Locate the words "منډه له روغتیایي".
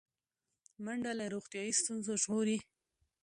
0.83-1.73